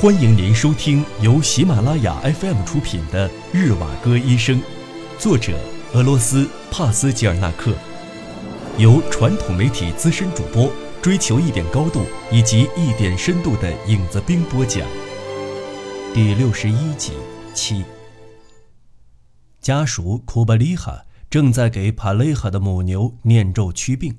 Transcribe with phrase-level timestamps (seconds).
[0.00, 4.58] 欢迎您收听由喜马拉雅 FM 出品的《日瓦戈医生》，
[5.18, 5.60] 作者
[5.92, 7.74] 俄罗斯帕斯吉尔纳克，
[8.78, 14.88] 由传统媒体资深主播追求一点高度以及一点深度的影子兵播讲。
[16.14, 17.12] 第六十一集
[17.52, 17.84] 七。
[19.60, 24.16] 家属库巴利哈正在给帕雷哈的母牛念咒驱病。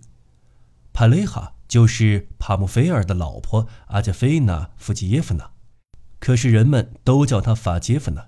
[0.94, 5.50] 帕雷哈就是帕姆菲尔的老婆阿加菲娜·夫吉耶夫娜。
[6.22, 8.26] 可是人们都叫他法杰夫呢。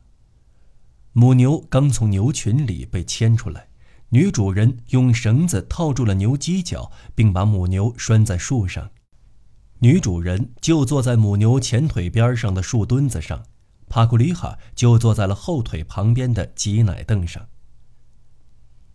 [1.11, 3.67] 母牛刚从牛群里被牵出来，
[4.09, 8.89] 女主人用绳子套住了牛犄角，并把母牛拴在树上。
[9.79, 13.43] 女主人就坐在母牛前腿边上的树墩子上，
[13.88, 17.47] 帕库里哈就坐在了后腿旁边的挤奶凳上。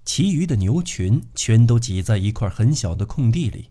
[0.04, 3.70] 其余的牛群全都挤在一块很小的空地里。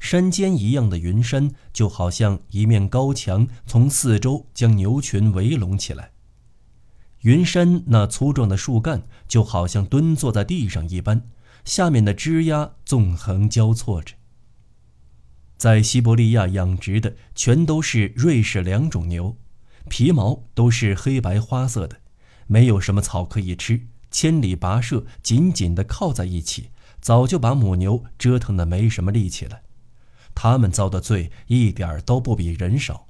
[0.00, 6.10] 山间一样的云山，就好像一面高墙，从四周将牛群围拢起来。
[7.20, 11.28] 云山那粗壮的树干，就好像蹲坐在地上一般，
[11.66, 14.14] 下面的枝桠纵横交错着。
[15.58, 19.36] 在西伯利亚养殖的全都是瑞士两种牛，
[19.90, 21.98] 皮毛都是黑白花色的，
[22.46, 26.70] 没有什么草可以吃，千里跋涉，紧紧地靠在一起，
[27.02, 29.60] 早就把母牛折腾得没什么力气了。
[30.34, 33.06] 他们遭的罪一点都不比人少，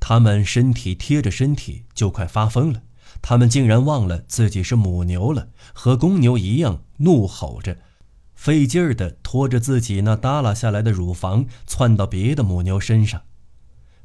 [0.00, 2.82] 他们身体贴着身体就快发疯了。
[3.22, 7.78] 他们竟然忘了自己是母牛了，和公牛一样怒吼着，
[8.34, 13.22] 费劲儿地拖着自己那耷拉下来的乳房窜到别的母牛身上。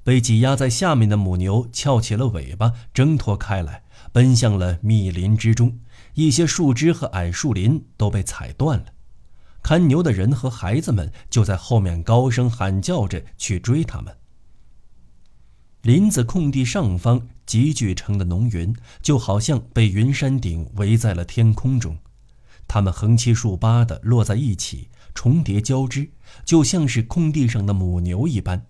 [0.03, 5.79] 被挤压在下面的母牛翘起了尾巴，挣脱开来，奔向了密林之中。
[6.15, 8.85] 一些树枝和矮树林都被踩断了。
[9.63, 14.15] 看牛的人和孩子们就在后面高声喊叫着去追他们。
[15.81, 21.97] 林子空地上方集聚成的浓云，就好像被云山顶围在了天空中，
[22.67, 26.09] 它们横七竖八地落在一起，重叠交织，
[26.45, 28.65] 就像是空地上的母牛一般。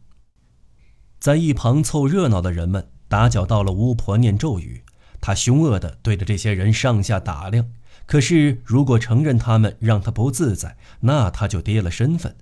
[1.20, 4.84] 在一旁凑热闹的人们打搅到了巫婆念咒语，
[5.22, 7.68] 她凶恶地对着这些人上下打量。
[8.06, 12.36] 可是，如果承认他们让他不自在，那他就跌了身份。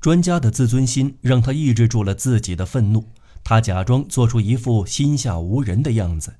[0.00, 3.08] 专家的自尊心让他抑制住了自己的愤怒，
[3.42, 6.36] 他假装做出一副心下无人的样子。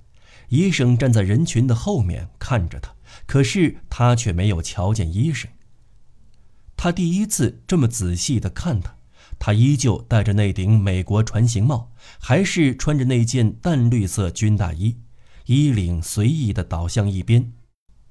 [0.49, 2.95] 医生站在人群的后面看着他，
[3.27, 5.51] 可是他却没有瞧见医生。
[6.77, 8.95] 他第一次这么仔细地看他，
[9.39, 14.97] 他依旧戴着那顶美国船型帽，还是穿着那件淡绿色军大衣，
[15.47, 17.53] 衣领随意地倒向一边。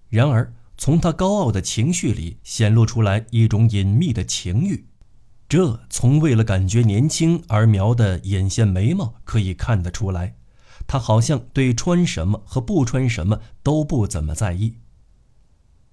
[0.10, 4.88] 然而，从他高傲的情绪里显露出来一种隐秘的情欲，
[5.48, 10.36] 这从为了感觉年轻而描的眼线眉毛可以看得出来。
[10.88, 14.76] 他好像对穿什么和不穿什么都不怎么在意。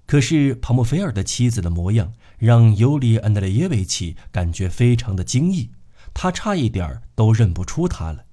[0.07, 5.73] 可是，帕莫菲尔的妻子的模样让尤里安德烈耶维奇感觉非常的惊异，
[6.15, 8.25] 他差一点都认不出他了。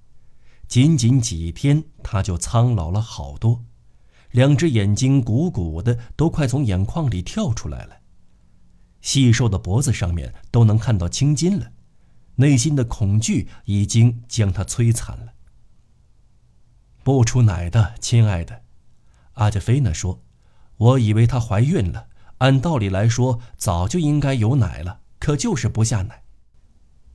[0.67, 3.65] 仅仅几天，他就苍老了好多。
[4.33, 7.97] 两只眼睛鼓鼓的，都快从眼眶里跳出来了。
[8.99, 11.71] 细瘦的脖子上面都能看到青筋了，
[12.35, 15.33] 内心的恐惧已经将他摧残了。
[17.03, 18.63] 不出奶的，亲爱的，
[19.33, 20.23] 阿加菲娜说
[20.77, 22.07] ：“我以为她怀孕了，
[22.39, 26.23] 按道理来说早就应该有奶了，可就是不下奶。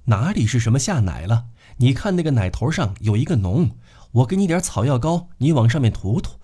[0.05, 1.49] 哪里是什么下奶了？
[1.79, 3.73] 你看那个奶头上有一个脓，
[4.13, 6.39] 我给你点草药膏，你往上面涂涂。”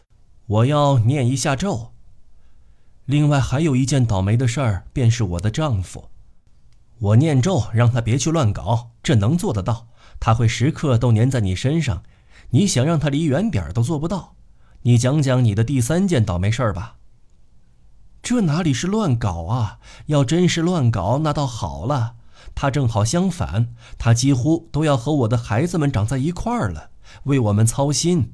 [0.47, 1.93] 我要念一下咒。
[3.07, 6.11] 另外还有一件倒霉的事儿，便是我的丈夫。
[6.99, 9.89] 我念咒让他别去乱搞，这能做得到？
[10.21, 12.03] 他会时刻都粘在你身上，
[12.51, 14.35] 你想让他离远点儿都做不到。
[14.83, 16.97] 你讲讲你的第三件倒霉事儿吧。
[18.23, 19.81] 这哪里是乱搞啊？
[20.07, 22.17] 要真是乱搞，那倒好了。
[22.55, 26.91] 他正好相反，他几乎都要和我的孩子们长在一块儿了，
[27.25, 28.33] 为我们操心。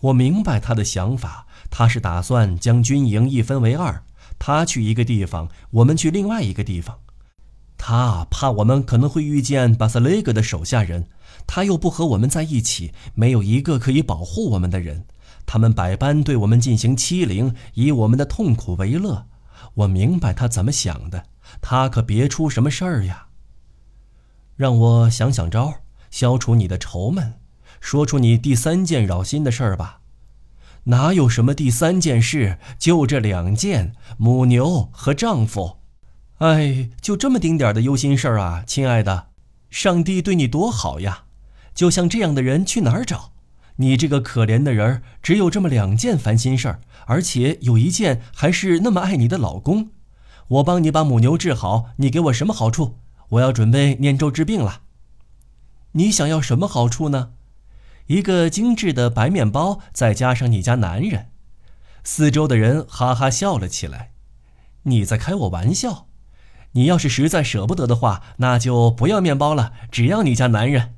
[0.00, 1.45] 我明白他的想法，
[1.78, 4.02] 他是打算将军营一分为二，
[4.38, 7.00] 他去一个地方，我们去另外一个地方。
[7.76, 11.06] 他怕我们可能会遇见巴萨雷格的手下人，
[11.46, 15.04] 他又不和我们在一起，没有一个可以保护我们的人。
[15.44, 19.26] 他们百般对我们进行欺凌，以我们的痛苦为乐。
[19.74, 21.24] 我明白他怎么想的，
[21.60, 23.26] 他可别出什么事儿呀。
[24.56, 25.74] 让我想想招，
[26.10, 27.34] 消除你的愁闷。
[27.82, 30.00] 说出你第三件扰心的事儿吧，
[30.88, 32.58] 哪有什么第三件事？
[32.78, 35.78] 就这两件：母牛和丈夫。
[36.38, 39.28] 哎，就这么丁点的忧心事儿啊，亲爱的，
[39.68, 41.24] 上帝对你多好呀！
[41.74, 43.32] 就像这样的人去哪儿找？
[43.76, 49.90] 你这个可怜的人儿，只有这么两件烦心事儿，而且有一件还是那么爱你的老公。
[50.48, 52.98] 我帮你把母牛治好，你给我什么好处？
[53.30, 54.82] 我要准备念咒治病了。
[55.92, 57.30] 你想要什么好处呢？
[58.06, 61.30] 一个精致的白面包，再加上你家男人。
[62.04, 64.12] 四周的人哈哈笑了起来。
[64.84, 66.06] 你在开我玩笑？
[66.72, 70.94] 你要是实在舍不得的话，那就不要面包了，只要你家男人。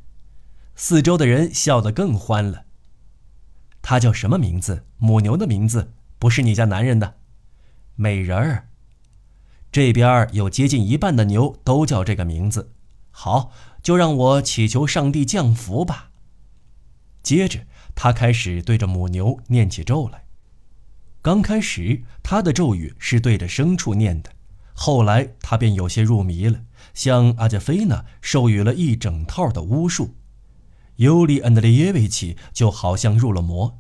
[0.77, 2.65] 四周的人笑得更欢了。
[3.81, 4.85] 他叫什么名字？
[4.99, 7.15] 母牛的名字不是你家男人的，
[7.95, 8.69] 美人儿。
[9.73, 12.73] 这边有接近一半的牛都叫这个名字。
[13.11, 13.53] 好，
[13.83, 16.08] 就让我祈求上帝降福吧。
[17.23, 17.61] 接着，
[17.95, 20.25] 他开始对着母牛念起咒来。
[21.21, 24.31] 刚开始，他的咒语是对着牲畜念的，
[24.73, 26.61] 后来他便有些入迷了，
[26.95, 30.15] 向阿加菲娜授予了一整套的巫术。
[30.97, 33.79] 尤里安德烈耶维奇就好像入了魔，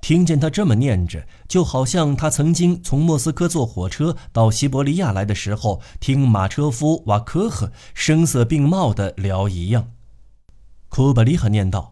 [0.00, 9.92] 听见他这么念着，就好像他曾经从莫斯科坐火车到西伯利亚来的时候，听马车夫瓦科赫声色并茂地聊一样。
[10.88, 11.91] 库巴里哈念道：“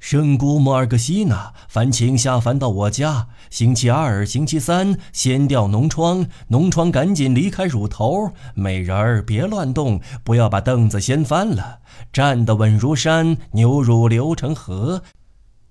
[0.00, 3.28] 圣姑莫尔格西娜，烦请下凡到我家。
[3.50, 8.32] 星期二、星期三，掀掉脓疮，脓疮赶紧离开乳头。
[8.54, 11.80] 美人儿，别乱动，不要把凳子掀翻了。”
[12.12, 15.02] 站得稳如山，牛乳流成河，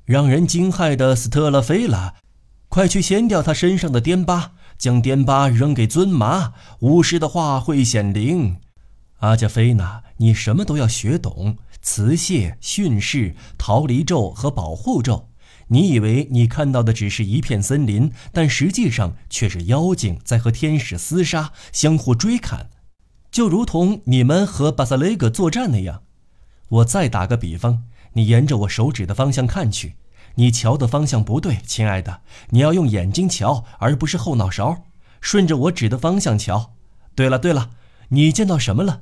[0.06, 2.14] 让人惊骇的斯特拉菲拉，
[2.70, 6.54] 快去掀掉他身上的颠疤，将颠疤扔给尊麻。
[6.82, 8.58] 巫师的话会显灵。
[9.22, 11.58] 阿加菲娜，你什么都要学懂：
[11.90, 15.30] 辞谢、训示、逃离咒和保护咒。
[15.70, 22.70] 你以为你看到的只是一片森林，但实际上却是妖精在和天使厮杀，相互追砍，
[23.32, 26.04] 就如同你们和巴萨雷格作战那样。
[26.68, 29.96] 我再打个比方，你沿着我手指的方向看去，
[30.36, 32.22] 你瞧的方向不对，亲爱的，
[32.52, 34.84] 你要用眼睛瞧，而不是后脑勺，
[35.20, 36.76] 顺着我指的方向瞧。
[37.16, 37.72] 对了对了，
[38.10, 39.02] 你见到什么了？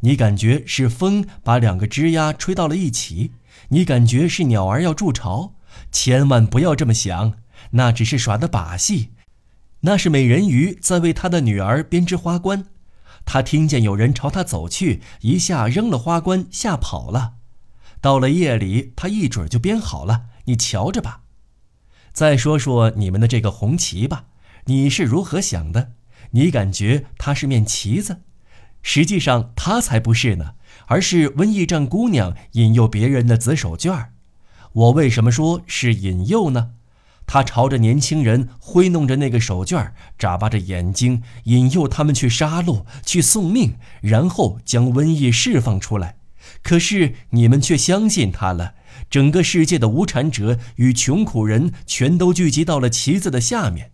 [0.00, 3.32] 你感觉是风把两个枝丫吹到了一起？
[3.68, 5.54] 你感觉是鸟儿要筑巢？
[5.90, 7.34] 千万不要这么想，
[7.70, 9.10] 那只是耍的把戏，
[9.80, 12.66] 那是美人鱼在为她的女儿编织花冠。
[13.24, 17.34] 她听见有人朝她走去，一下扔了花冠，吓跑了。
[18.00, 21.22] 到了夜里，她一准就编好了，你瞧着吧。
[22.12, 24.26] 再说说你们的这个红旗吧，
[24.66, 25.92] 你是如何想的？
[26.32, 28.20] 你感觉它是面旗子？
[28.84, 30.52] 实际上他才不是呢，
[30.86, 34.08] 而是瘟疫战姑娘引诱别人的紫手绢。
[34.72, 36.70] 我为什么说是引诱呢？
[37.26, 46.18] 他朝着年轻人挥弄着那个手绢眨巴着眼睛，引诱他们去杀戮、去送命，然后将瘟疫释放出来。
[46.62, 48.74] 可是你们却相信他了。
[49.08, 53.92] 整个世界的无产者与穷苦人全都聚集到了旗子的下面。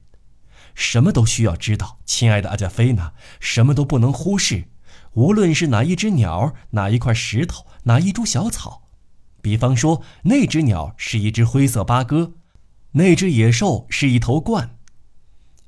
[0.74, 4.64] 什么都需要知道，亲爱的阿加菲娜，什么都不能忽视。
[5.14, 8.88] 无论是哪一只鸟、哪一块石头、哪一株小草，
[9.42, 12.34] 比方说，那只鸟是一只灰色八哥。
[12.92, 14.70] 那只野兽是一头鹳。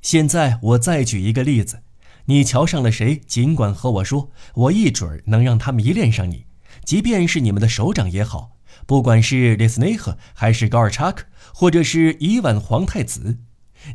[0.00, 1.82] 现在我再举一个例子，
[2.26, 6.46] 你瞧上了谁，尽管和我说，我一准能让他迷恋上你，
[6.84, 8.56] 即便是你们的首长也好，
[8.86, 13.38] 不管是列斯内赫还是高尔查克，或者是伊万皇太子。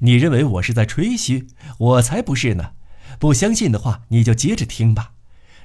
[0.02, 1.48] 你认为我是在吹嘘？
[1.78, 2.72] 我才不是呢！
[3.20, 5.14] 不相信的话，你就接着听吧。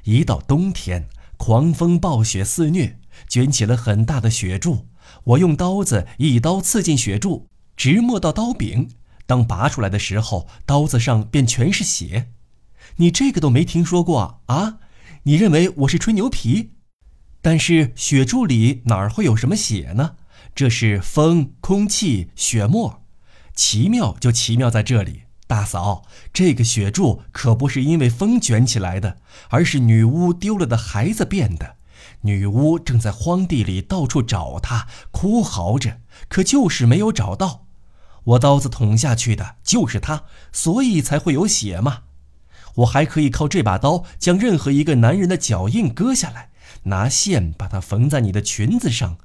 [0.05, 4.89] 一到冬天，狂风暴雪肆虐，卷起了很大的雪柱，
[5.25, 7.49] 我用刀子一刀刺进雪柱。
[7.77, 8.91] 直没到刀柄，
[9.27, 12.29] 当拔出来的时候，刀子上便全是血。
[12.97, 14.79] 你这个都没听说过啊？
[15.23, 16.73] 你认为我是吹牛皮？
[17.41, 20.17] 但是雪柱里哪儿会有什么血呢？
[20.55, 23.03] 这是风、空气、雪沫，
[23.55, 25.23] 奇妙就奇妙在这里。
[25.53, 29.19] 大嫂，这个雪柱可不是因为风卷起来的，
[29.51, 31.77] 而是女巫丢了的孩子变的。
[32.23, 37.67] 女巫正在荒地里到处找他，哭嚎着，可就是没有找到。
[38.25, 42.05] 我刀子捅下去的就是他，所以才会有血嘛。
[42.77, 46.49] 我还可以靠这把刀将任何一个男人的脚印割下来，
[46.85, 49.19] 拿线把它缝在你的裙子上。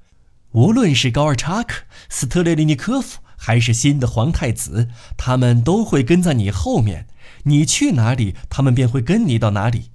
[0.52, 7.08] 无论是高尔察克、斯特列利尼科夫，还是新的皇太子，他们都会跟在你后面。
[7.44, 9.92] 你去哪里，他们便会跟你到哪里。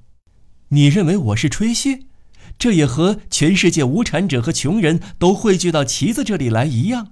[0.68, 2.06] 你认为我是吹嘘？
[2.58, 7.08] 这也和全世界无产者和穷人都汇聚到旗子这里来一样。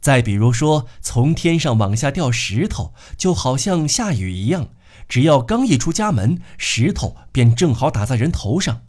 [0.00, 4.70] 再比如说，从天上往下掉石头，就好像下雨一样。
[5.08, 8.82] 只要刚一出家门，石头便正好打在人头上。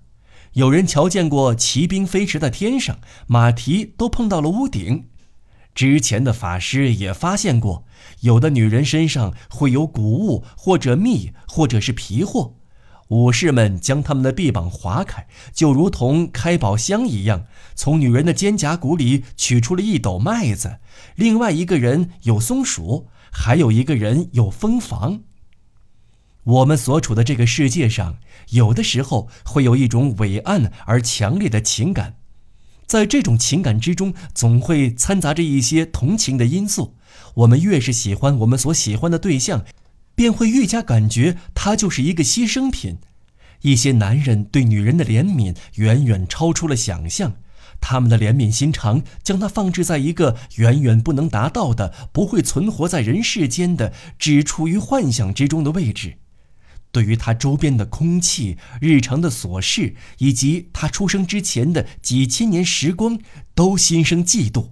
[0.54, 5.06] 有人瞧见过骑兵飞驰在天上，马蹄都碰到了屋顶。
[5.74, 7.86] 之前的法师也发现过，
[8.22, 12.56] 有的女人身上会有谷物或者蜜或者是皮货。
[13.08, 20.78] 武士们将他们的臂膀划开，就如同开宝箱一样，从女人的肩胛骨里取出了一斗麦子。
[21.16, 25.24] 另外一个人有松鼠，还有一个人有蜂房。
[26.44, 28.18] 我们所处的这个世界上，
[28.52, 32.16] 有的时候会有一种伟岸而强烈的情感，
[32.92, 36.98] 在这种情感之中，总会掺杂着一些同情的因素。
[37.36, 39.64] 我们越是喜欢我们所喜欢的对象，
[40.14, 42.98] 便会愈加感觉他就是一个牺牲品。
[43.62, 47.36] 一些男人对女人的怜悯远远超出了想象，
[47.80, 56.18] 他们的怜悯心肠将他放置在一个远远不能达到的、不会存活在人世间的、只处于幻想之中的位置。
[56.92, 63.20] 对于他周边的空气、日常的琐事，以及他出生之前的几千年时光，
[63.56, 64.70] 都心生嫉妒。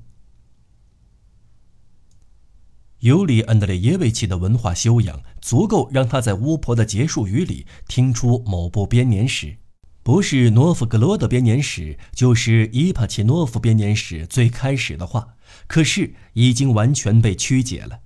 [3.00, 9.56] 尤里·安德烈耶维奇的文化修养足够让他在巫婆的结束语里听出某部编年史，
[10.04, 15.36] 不是诺夫格罗德编年史，就是伊帕奇诺夫编年史最开始的话，
[15.68, 18.02] 可是已经完全被曲解了。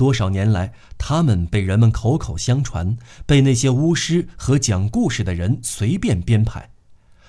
[0.00, 6.70] 多少年来，他们被人们口口相传，被那些巫师和讲故事的人随便编排。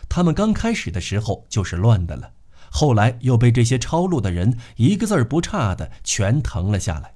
[0.07, 2.31] 他们刚开始的时候就是乱的了，
[2.69, 7.15] 后来又被这些抄录的人一个字儿不差的全誊了下来。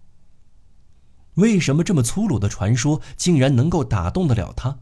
[1.36, 4.80] 为什么这么粗鲁的传说竟然能够打动得了他？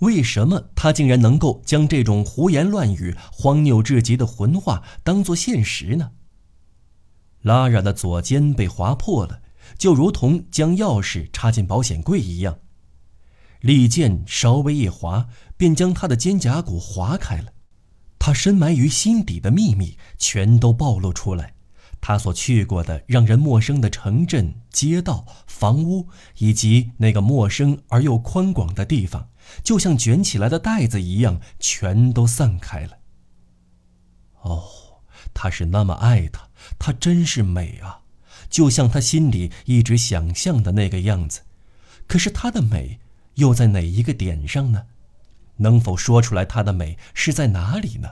[0.00, 6.10] 为什么他竟然能够将这种胡言乱语、荒谬至极的混话当作现实呢？
[7.42, 9.42] 拉染的左肩被划破了。
[9.76, 12.58] 就如同将钥匙插进保险柜一样，
[13.60, 17.52] 利剑稍微一划，便将他的肩胛骨划开了。
[18.18, 21.54] 他深埋于心底的秘密全都暴露出来。
[22.00, 26.08] 他所去过的让人陌生的城镇、街道、房屋，
[26.38, 29.30] 以及那个陌生而又宽广的地方，
[29.64, 32.98] 就像卷起来的袋子一样，全都散开了。
[34.42, 34.62] 哦，
[35.34, 36.48] 他是那么爱她，
[36.78, 38.02] 她真是美啊！
[38.48, 41.40] 就像他心里一直想象的那个样子，
[42.06, 42.98] 可是她的美
[43.34, 44.86] 又在哪一个点上呢？
[45.56, 48.10] 能否说出来她的美是在哪里呢？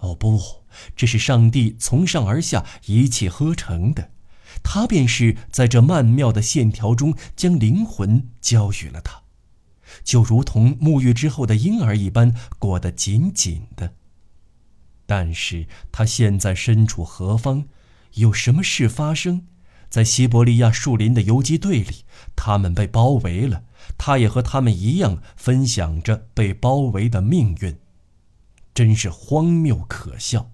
[0.00, 0.40] 哦不，
[0.96, 4.10] 这是上帝从上而下一气呵成的，
[4.64, 9.22] 他便是在这曼妙的线条中将灵魂交予了她，
[10.02, 13.94] 就如同沐浴之后的婴儿一般裹得紧紧的。
[15.06, 17.68] 但是他现在身处何方？
[18.14, 19.46] 有什么事发生？
[19.92, 21.96] 在西伯利亚树林的游击队里，
[22.34, 23.64] 他们被包围了。
[23.98, 27.76] 他也和他们一样分享着被包围的命运，
[28.72, 30.50] 真是荒谬可笑。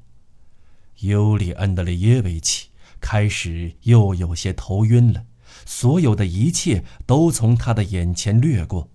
[1.02, 5.25] 尤里安德烈耶维奇开始又有些头晕了，
[5.64, 8.90] 所有的一切都从他的眼前掠过。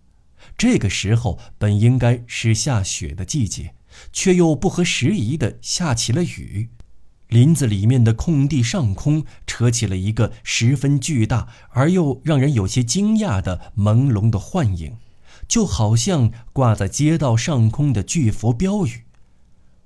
[0.57, 3.75] 这个时候本应该是下雪的季节，
[4.11, 6.67] 却又不合时宜的下起了雨。
[7.33, 14.97] 林子里面的空地上空，扯起了一个十分巨大而又让人有些惊讶的朦胧的幻影，
[15.47, 19.05] 就好像挂在街道上空的巨幅标语。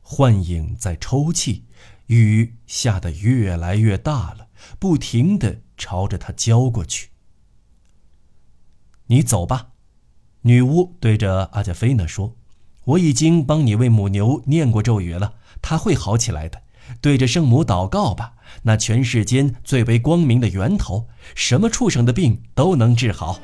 [0.02, 1.64] 幻影在抽泣，
[2.08, 7.12] 雨下得越来越大了，不停地朝着他浇过去。
[9.06, 9.70] 你走吧，
[10.42, 12.36] 女巫对着阿加菲娜说
[12.84, 16.64] ：“我已经帮你为母牛念过咒语了，它会好起来的。”
[17.02, 23.40] 对着圣母祷告吧，那全世间最为光明的源头，什么畜生的病都能治好。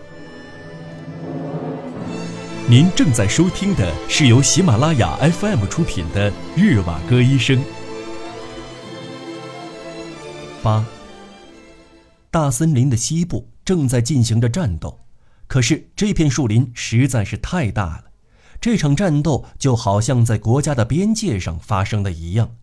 [2.68, 7.58] 您正在收听的是由喜马拉雅 FM 出品的《日瓦戈医生》。
[10.62, 10.86] 八，
[12.32, 15.02] 大森林的西部正在进行着战斗，
[15.46, 18.06] 可是这片树林实在是太大了，
[18.62, 22.56] 这场战斗就好像在国家的边界上发生的一样。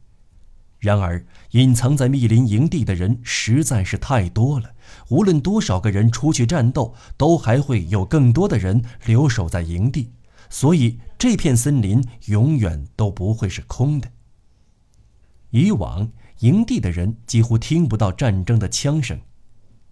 [0.80, 4.72] 然而，隐藏在密林营地的人实在是太多了。
[5.10, 10.10] 无论多少个人出去战斗，都还会有更多的人留守在营地，
[10.48, 14.10] 所以这片森林永远都不会是空的。
[15.50, 19.20] 以往，营地的人几乎听不到战争的枪声。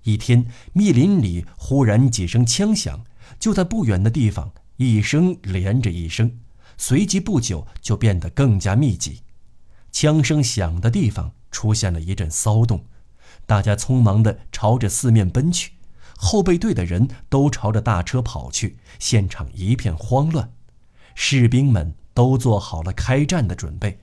[0.05, 3.05] 一天，密林里忽然几声枪响，
[3.39, 6.39] 就在不远的地方，一声连着一声，
[6.79, 9.21] 随即不久就变得更加密集。
[10.01, 12.85] 枪声响的地方出现了一阵骚动，
[13.47, 15.73] 大家匆忙地朝着四面奔去，
[16.17, 20.53] 后备队的人都朝着大车跑去，现场一片慌乱，
[21.17, 23.99] 士兵们都做好了开战的准备。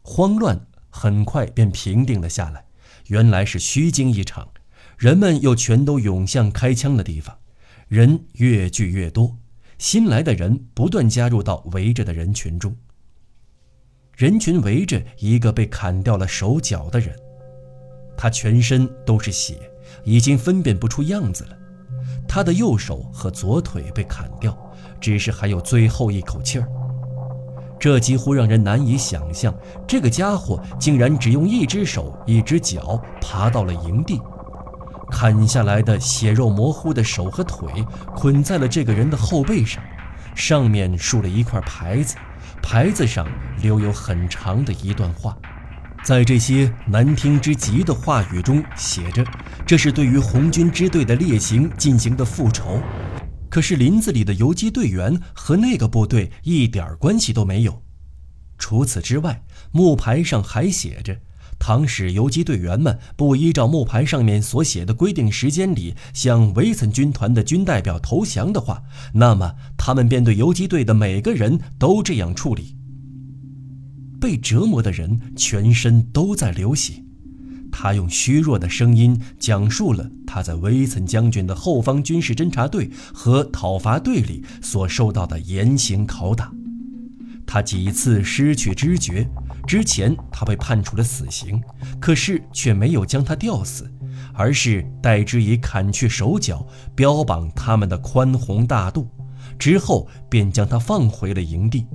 [0.00, 2.64] 慌乱很快便平定了下来，
[3.08, 4.48] 原来是虚惊一场，
[4.96, 7.36] 人们又全都涌向开枪的地方，
[7.86, 9.36] 人越聚越多，
[9.76, 12.74] 新来的人不断加入到围着的人群中。
[14.16, 17.14] 人群围着一个被砍掉了手脚的人，
[18.16, 19.54] 他全身都是血，
[20.04, 21.50] 已经分辨不出样子了。
[22.28, 24.56] 他的右手和左腿被砍掉，
[25.00, 26.68] 只是还有最后一口气儿。
[27.80, 29.52] 这几乎让人难以想象，
[29.88, 34.20] 这个家伙竟然只用一只手、一只脚爬到了营地。
[35.10, 39.82] 砍下来的血肉模糊的手和腿捆在了这个人的后背上，
[40.34, 42.16] 上面竖了一块牌子。
[42.62, 43.26] 牌子上
[43.60, 45.36] 留有很长的一段话，
[46.02, 49.22] 在这些难听之极的话语中写着
[49.66, 52.80] ：“这是对于红军支队的烈行进行的复仇。”
[53.50, 57.82] 可是林子里的游击队员和那个部队一点关系都没有。
[58.56, 59.42] 除此之外，
[59.72, 61.18] 木牌上还写着。
[61.62, 68.82] 倘使游击队员们不依照木牌上面所写的规定时间里向维森军团的军代表投降的话，
[69.14, 72.74] 那么他们便对游击队的每个人都这样处理。
[74.20, 76.94] 被折磨的人全身都在流血，
[77.70, 86.52] 他用虚弱的声音讲述了他在维森将军的后方军事侦察队和讨伐队里所受到的严刑拷打，
[87.46, 89.28] 他几次失去知觉。
[89.72, 91.58] 之前他被判处了死刑，
[91.98, 93.90] 可是却没有将他吊死，
[94.34, 99.08] 而是代之以砍去手脚，标榜他们的宽宏大度。
[99.58, 101.86] 之后便将他放回了营地，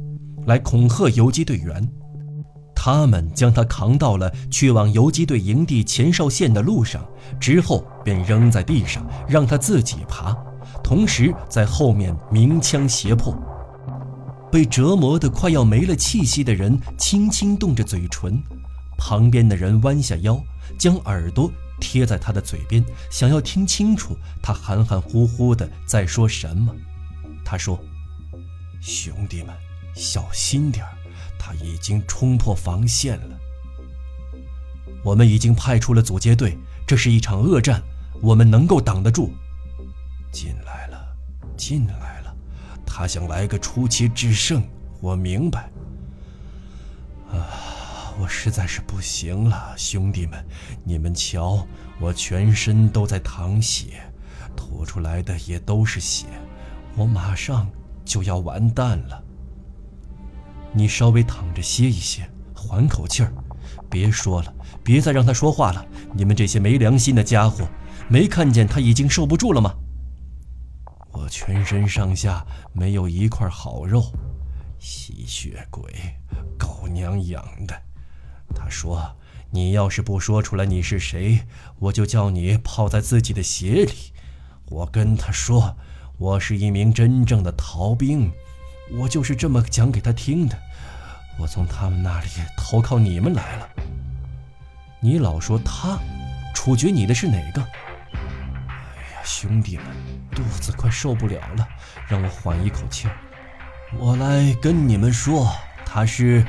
[0.48, 1.88] 来恐吓游击队员。
[2.76, 7.06] 他们将他扛到了去往游击队营地前哨线的路上，
[7.40, 10.36] 之后便扔在地上，让他自己爬，
[10.84, 13.38] 同时在后面鸣枪胁迫。
[14.52, 18.42] 被折磨得快要没了气息的人轻轻动着嘴唇，
[18.98, 20.42] 旁边的人弯下腰，
[20.80, 26.74] 将耳朵贴在他的嘴边，想要听清楚他含含糊糊的在说什么。
[27.44, 27.80] 他说
[28.82, 29.56] ：“兄弟们，
[29.94, 30.86] 小心点
[31.38, 33.38] 他已经冲破防线了。
[35.04, 37.82] 我们已经派出了阻截队，这是一场恶战，
[38.22, 39.34] 我们能够挡得住。
[40.32, 41.16] 进来了，
[41.56, 42.16] 进来。”
[42.88, 44.64] 他想来个出奇制胜，
[45.02, 45.70] 我明白。
[47.30, 50.44] 啊，我实在是不行了，兄弟们，
[50.84, 51.68] 你们瞧，
[52.00, 54.02] 我全身都在淌血，
[54.56, 56.26] 吐出来的也都是血，
[56.96, 57.70] 我马上
[58.06, 59.24] 就要完蛋了。
[60.72, 63.32] 你稍微躺着歇一歇，缓口气儿，
[63.90, 65.86] 别说了，别再让他说话了。
[66.14, 67.68] 你们这些没良心的家伙，
[68.10, 69.76] 没看见他已经受不住了吗？
[71.28, 74.12] 全身上下没有一块好肉，
[74.80, 75.92] 吸血鬼，
[76.58, 77.82] 狗娘养的！
[78.56, 79.16] 他说
[79.52, 81.42] ：“你要是不说出来你是谁，
[81.80, 83.94] 我就叫你泡在自己的血里。”
[84.70, 85.78] 我跟他说
[86.18, 88.32] ：“我是一名真正的逃兵。”
[89.00, 90.58] 我就是这么讲给他听的。
[91.38, 93.70] 我从他们那里投靠你们来了。
[95.02, 96.00] 你老说他，
[96.56, 97.62] 处决你的是哪个？
[99.28, 99.86] 兄弟们！
[100.32, 101.68] 肚子快受不了了，
[102.08, 103.10] 让我缓一口气。
[104.00, 105.54] 我来跟你们说，
[105.86, 106.46] 他是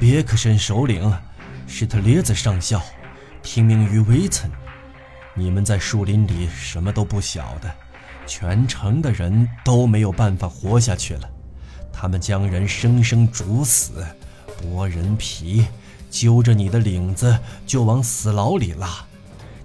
[0.00, 1.12] 别克申首领，
[1.66, 2.82] 是特列子上校，
[3.42, 4.50] 听命于维岑。
[5.34, 7.70] 你们在树林里什么都不晓得，
[8.26, 11.28] 全城的人都没有办法活下去了。
[11.92, 14.04] 他们将人生生煮死，
[14.62, 15.66] 剥人皮，
[16.10, 19.04] 揪着你的领子就往死牢里拉。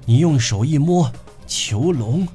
[0.06, 1.10] 你用手一摸，
[1.48, 2.28] 囚笼。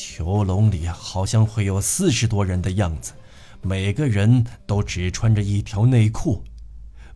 [0.00, 3.12] 囚笼里好像会有四十多人的样子，
[3.60, 6.42] 每个人都只穿着一条内裤，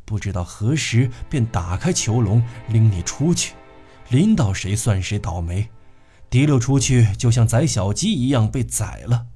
[0.05, 3.55] 不知道何时便打开囚笼拎你出去，
[4.11, 5.67] 拎到谁算谁倒霉，
[6.29, 9.27] 提溜出去就像宰小鸡一样被宰了。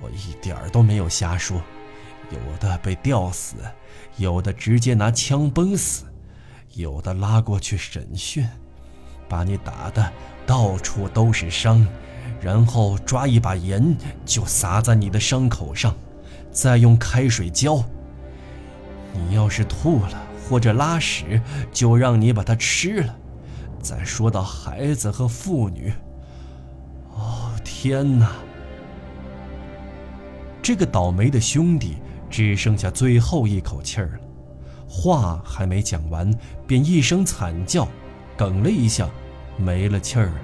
[0.00, 1.62] 我一点儿都没有瞎说，
[2.32, 3.54] 有的被吊死，
[4.16, 6.06] 有的直接拿枪崩死，
[6.74, 8.44] 有的拉过去审讯，
[9.28, 10.12] 把你打的
[10.44, 11.86] 到处都是伤。
[12.40, 15.94] 然后抓一把盐，就撒在你的伤口上，
[16.50, 17.82] 再用开水浇。
[19.12, 21.40] 你要是吐了或者拉屎，
[21.72, 23.16] 就让你把它吃了。
[23.80, 25.92] 再说到孩子和妇女，
[27.14, 28.32] 哦天哪！
[30.60, 31.96] 这个倒霉的兄弟
[32.28, 34.20] 只剩下最后一口气儿了，
[34.88, 36.30] 话还没讲完，
[36.66, 37.88] 便一声惨叫，
[38.36, 39.08] 哽了一下，
[39.56, 40.34] 没了气儿了。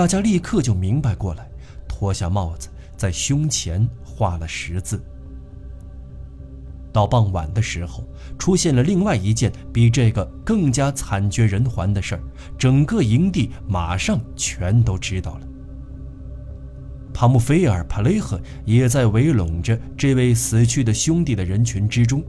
[0.00, 1.46] 大家立刻就明白过来，
[1.86, 4.98] 脱下帽子，在胸前画了十字。
[6.90, 8.02] 到傍晚的时候，
[8.38, 12.22] 出现了另外一件比这个更加惨绝人寰的事儿，
[12.56, 15.46] 整个营地马上全都知道了。
[17.12, 22.24] 帕姆菲尔·帕雷赫也在围拢着这位死去的兄弟的人群之中，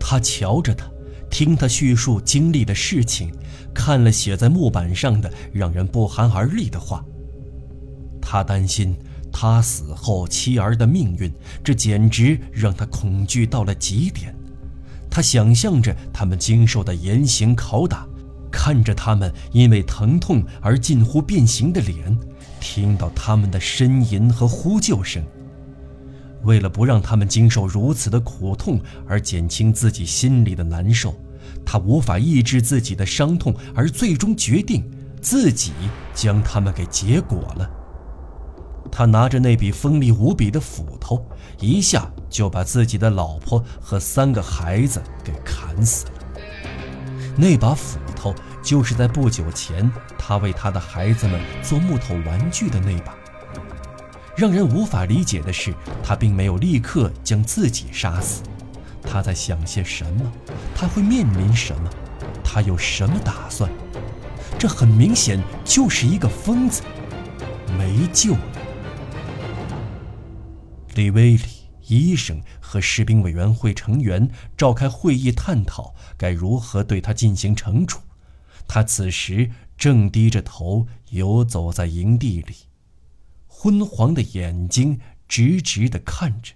[0.00, 0.90] 他瞧着他，
[1.30, 3.32] 听他叙述经历的事情，
[3.72, 7.04] 看了写在木板上的让人不寒而栗的话。
[8.20, 8.94] 他担心
[9.32, 11.32] 他死后妻儿的命运，
[11.64, 14.34] 这简直让他恐惧到了极点。
[15.08, 18.06] 他想象着他们经受的严刑拷打，
[18.50, 22.16] 看着他们因为疼痛而近乎变形的脸。
[22.60, 25.24] 听到他们的呻吟和呼救声，
[26.42, 31.14] 为了不让他们经受如此的苦痛而减轻自己心里的难受，
[31.64, 34.84] 他无法抑制自己的伤痛，而最终决定
[35.20, 35.72] 自己
[36.14, 37.70] 将他们给结果了。
[38.90, 41.24] 他拿着那笔锋利无比的斧头，
[41.60, 46.12] 一下就把自己的老婆和三个孩子给砍死了。
[47.36, 48.34] 那把斧头。
[48.62, 53.16] 就是在不久前，他为他的孩子们做木头玩具的那把。
[54.36, 58.42] 让人无法理解的是，他并没有立刻将自己杀死。
[59.02, 60.32] 他在想些什么？
[60.74, 61.90] 他会面临什么？
[62.44, 63.70] 他有什么打算？
[64.58, 66.82] 这很明显就是一个疯子，
[67.78, 68.40] 没救了。
[70.94, 71.42] 李威利
[71.86, 78.00] 医生和士兵委员会成员召开会议，探讨该如何对他进行惩处。
[78.68, 82.54] 他此时正低着头游走在营地里，
[83.62, 86.54] 昏黄的眼睛直直地看着。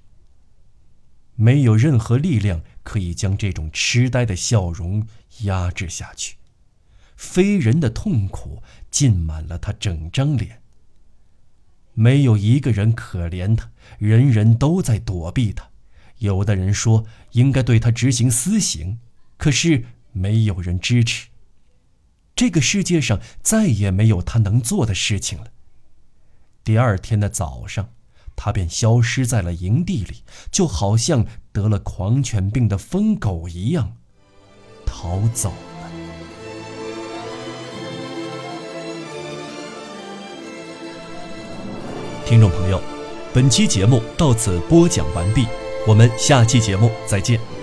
[1.34, 5.06] 没有任何力量可以将这种痴呆的笑容
[5.42, 6.36] 压制下去，
[7.14, 10.62] 非人的痛苦浸满了他整张脸。
[11.92, 15.68] 没有一个人可怜他，人人都在躲避他。
[16.20, 18.98] 有的人说应该对他执行私刑，
[19.36, 21.28] 可是没有人支持。
[22.34, 25.50] 这个世界上再也没有他能做的事情了。
[26.64, 27.90] 第二天的早上，
[28.34, 33.98] 他便消失在了营地里，就好像得了狂犬病的疯狗一样，
[34.86, 35.56] 逃走了。
[42.24, 42.80] 听众朋友，
[43.34, 45.46] 本期节目到此播讲完毕，
[45.86, 47.53] 我们下期节目再见。